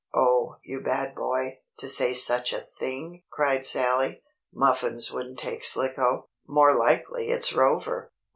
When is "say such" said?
1.87-2.53